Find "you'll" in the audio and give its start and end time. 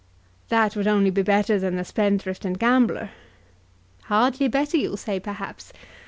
4.75-4.97